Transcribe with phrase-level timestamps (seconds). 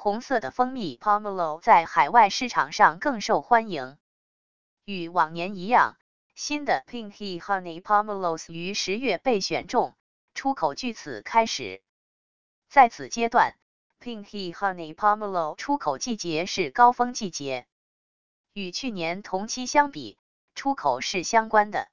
[0.00, 3.98] 红色的蜂蜜 Pomelo 在海外市场上更受欢迎。
[4.84, 5.96] 与往年一样，
[6.36, 9.96] 新的 Pinky Honey Pomelos 于十月被选中，
[10.34, 11.82] 出口据此开始。
[12.68, 13.56] 在此阶段
[14.00, 17.66] ，Pinky Honey Pomelo 出口季节是高峰季节，
[18.52, 20.16] 与去年同期相比，
[20.54, 21.88] 出口是相关的。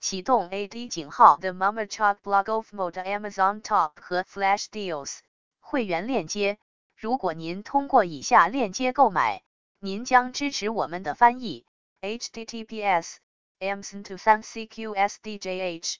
[0.00, 5.20] 启动 AD 井号 The Mama Chalk Blog of Mode Amazon Top 和 Flash Deals
[5.60, 6.58] 会员链接。
[7.02, 9.42] 如果您通过以下链接购买，
[9.80, 11.66] 您将支持我们的翻译。
[12.00, 13.16] https
[13.58, 15.96] amazon to 三 cqsdjh。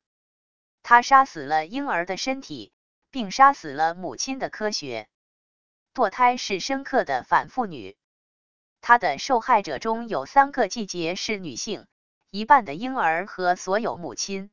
[0.84, 2.72] 他杀死了婴儿的身体，
[3.10, 5.08] 并杀死了母亲的科学。
[5.96, 7.98] 堕胎是深刻的反妇女，
[8.82, 11.88] 他的受害者中有三个季节是女性，
[12.30, 14.52] 一半的婴儿和所有母亲。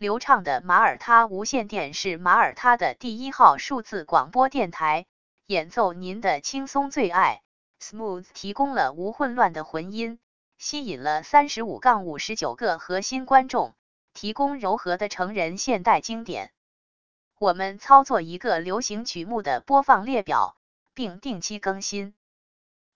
[0.00, 5.04] 流畅的马耳他无线电是马耳他的第一号数字广播电台，
[5.44, 7.42] 演奏您的轻松最爱。
[7.82, 10.18] Smooth 提供了无混乱的混音，
[10.56, 13.74] 吸引了三十五杠五十九个核心观众，
[14.14, 16.50] 提供柔和的成人现代经典。
[17.38, 20.56] 我们操作一个流行曲目的播放列表，
[20.94, 22.14] 并定期更新。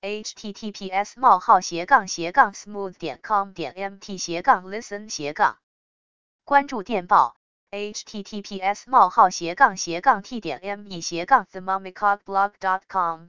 [0.01, 5.59] https: 冒号斜杠斜杠 smooth 点 com 点 mt 斜杠 listen 斜杠。
[6.45, 7.37] 关注电报。
[7.71, 13.29] https: 冒号斜杠斜杠 t 点 me 斜杠 themummycockblog.com。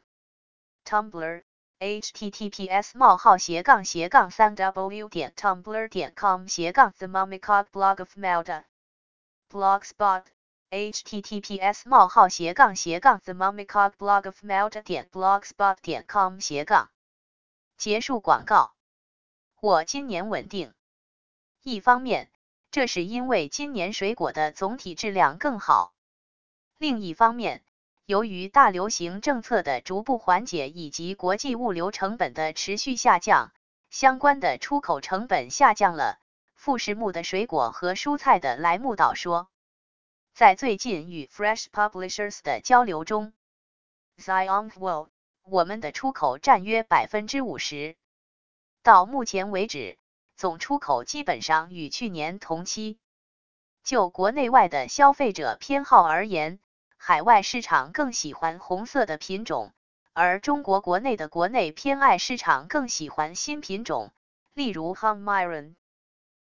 [0.83, 1.43] Tumblr
[1.79, 8.65] https: 冒号斜杠斜杠三 w 点 tumblr 点 com 斜杠 the mummy cock blog of Melda
[9.49, 10.25] blogspot
[10.69, 16.89] https: 冒号斜杠斜杠 the mummy cock blog of Melda 点 blogspot 点 com 斜杠
[17.77, 18.75] 结束广告。
[19.61, 20.73] 我今年稳定。
[21.61, 22.29] 一方面，
[22.75, 25.94] 这是因为今年水果的总体质量更好；
[26.78, 27.63] 另一方面，
[28.06, 33.53] 由于大流行政策的逐步缓解以及国际物流成本的持续下降，
[33.90, 36.19] 相关的出口成本下降了。
[36.53, 39.47] 富士木的水果和蔬菜的莱木岛说，
[40.34, 43.31] 在最近与 Fresh Publishers 的交流中
[44.18, 45.07] ，Zion World
[45.44, 47.96] 我们的出口占约百分之五十。
[48.84, 49.97] 到目前为止，
[50.35, 52.97] 总出口基本上与去年同期。
[53.84, 56.59] 就国内外的消费者偏好而言，
[56.97, 59.72] 海外市场更喜欢红色的品种，
[60.13, 64.12] 而中国国内的国内偏爱市场更喜欢新品种，
[64.53, 65.75] 例如 h u m m y r o n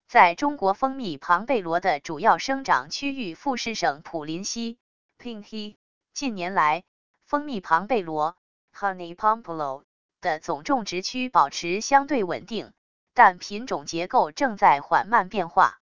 [0.08, 4.78] 在中国蜂蜜庞贝罗的主要生长区域富士省普林西
[5.18, 5.78] （Pinky），
[6.14, 6.84] 近年来
[7.24, 8.36] 蜂蜜庞贝罗
[8.76, 9.84] （Honey Pomelo）
[10.20, 12.74] 的总种植区保持相对稳定，
[13.14, 15.80] 但品种结构正在缓慢变化，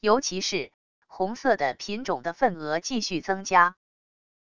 [0.00, 0.72] 尤其是。
[1.08, 3.74] 红色的品种的份额继续增加，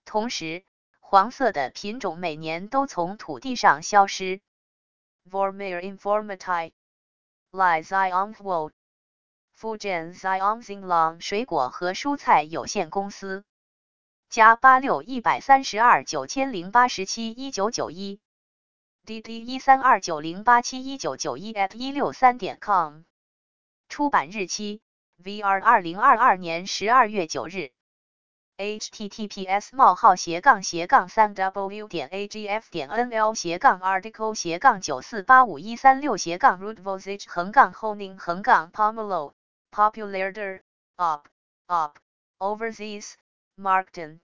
[0.06, 0.64] 同时
[1.02, 4.40] 黄色的品种每年都从土地上消失。
[5.30, 6.72] Vormir Informati
[7.52, 8.72] Li Zion World
[9.60, 13.44] Fujian Zion Xinlang 水果和蔬菜有限公司
[14.30, 18.22] 加八六一百三十二九千零八十七一九九一
[19.06, 23.02] dd 一三二九零八七一九九一 at 一六三点 com
[23.90, 24.82] 出版日期。
[25.24, 27.72] VR 二零二二年十二月九日
[28.58, 39.34] ，https: 冒号斜杠斜杠三 w 点 agf 点 nl 斜杠 article 斜杠九四八五一三六斜杠 rootvoltage 横杠 honing 横杠 pomelo
[39.72, 40.62] popular
[40.98, 41.28] op
[41.68, 42.00] up
[42.38, 43.14] overseas
[43.56, 44.20] markton